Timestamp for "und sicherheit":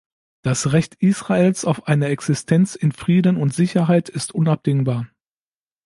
3.37-4.09